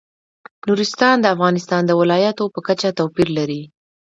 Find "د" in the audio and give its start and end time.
1.21-1.25, 1.85-1.91